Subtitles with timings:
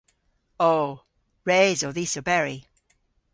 [0.67, 0.75] O.
[1.49, 2.57] Res o dhis oberi.